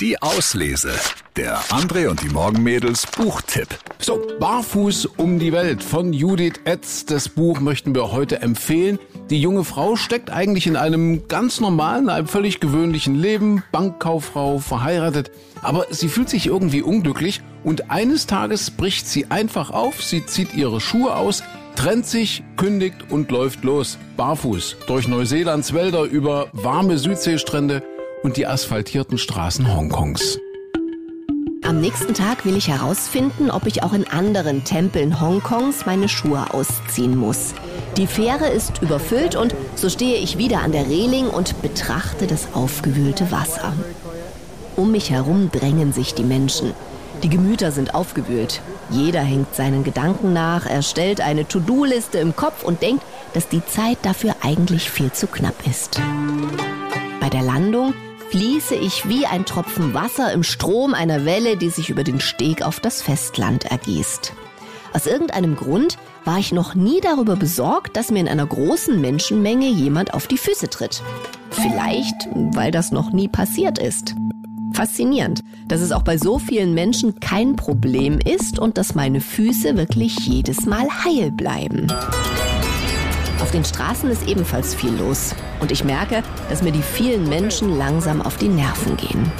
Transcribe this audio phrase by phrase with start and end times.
[0.00, 0.92] Die Auslese.
[1.36, 3.68] Der André und die Morgenmädels Buchtipp.
[3.98, 7.04] So, Barfuß um die Welt von Judith Etz.
[7.04, 8.98] Das Buch möchten wir heute empfehlen.
[9.28, 13.62] Die junge Frau steckt eigentlich in einem ganz normalen, einem völlig gewöhnlichen Leben.
[13.72, 15.32] Bankkauffrau, verheiratet.
[15.60, 20.02] Aber sie fühlt sich irgendwie unglücklich und eines Tages bricht sie einfach auf.
[20.02, 21.42] Sie zieht ihre Schuhe aus,
[21.76, 23.98] trennt sich, kündigt und läuft los.
[24.16, 24.76] Barfuß.
[24.86, 27.82] Durch Neuseelands Wälder über warme Südseestrände
[28.22, 30.38] und die asphaltierten Straßen Hongkongs.
[31.62, 36.52] Am nächsten Tag will ich herausfinden, ob ich auch in anderen Tempeln Hongkongs meine Schuhe
[36.52, 37.54] ausziehen muss.
[37.96, 42.54] Die Fähre ist überfüllt und so stehe ich wieder an der Reling und betrachte das
[42.54, 43.72] aufgewühlte Wasser.
[44.74, 46.72] Um mich herum drängen sich die Menschen.
[47.22, 48.62] Die Gemüter sind aufgewühlt.
[48.90, 53.64] Jeder hängt seinen Gedanken nach, er stellt eine To-Do-Liste im Kopf und denkt, dass die
[53.64, 56.00] Zeit dafür eigentlich viel zu knapp ist.
[58.30, 62.62] Fließe ich wie ein Tropfen Wasser im Strom einer Welle, die sich über den Steg
[62.62, 64.32] auf das Festland ergießt.
[64.92, 69.68] Aus irgendeinem Grund war ich noch nie darüber besorgt, dass mir in einer großen Menschenmenge
[69.68, 71.02] jemand auf die Füße tritt.
[71.50, 74.14] Vielleicht, weil das noch nie passiert ist.
[74.74, 79.76] Faszinierend, dass es auch bei so vielen Menschen kein Problem ist und dass meine Füße
[79.76, 81.88] wirklich jedes Mal heil bleiben.
[83.40, 85.34] Auf den Straßen ist ebenfalls viel los.
[85.60, 89.32] Und ich merke, dass mir die vielen Menschen langsam auf die Nerven gehen.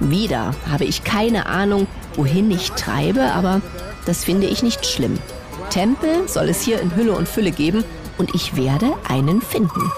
[0.00, 1.86] Wieder habe ich keine Ahnung,
[2.16, 3.60] wohin ich treibe, aber
[4.04, 5.18] das finde ich nicht schlimm.
[5.70, 7.84] Tempel soll es hier in Hülle und Fülle geben
[8.18, 9.92] und ich werde einen finden.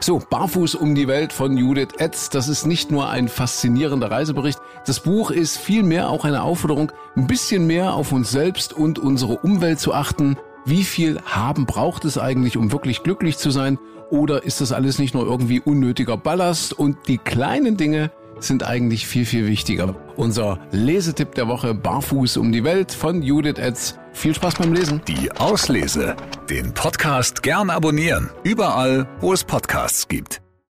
[0.00, 2.28] So, Barfuß um die Welt von Judith Etz.
[2.28, 4.60] Das ist nicht nur ein faszinierender Reisebericht.
[4.86, 9.38] Das Buch ist vielmehr auch eine Aufforderung, ein bisschen mehr auf uns selbst und unsere
[9.38, 10.36] Umwelt zu achten.
[10.66, 13.78] Wie viel haben braucht es eigentlich, um wirklich glücklich zu sein?
[14.10, 19.06] Oder ist das alles nicht nur irgendwie unnötiger Ballast und die kleinen Dinge sind eigentlich
[19.06, 19.94] viel, viel wichtiger?
[20.16, 23.98] Unser Lesetipp der Woche, Barfuß um die Welt von Judith Etz.
[24.12, 25.02] Viel Spaß beim Lesen.
[25.06, 26.16] Die Auslese.
[26.48, 28.30] Den Podcast gern abonnieren.
[28.42, 30.43] Überall, wo es Podcasts gibt.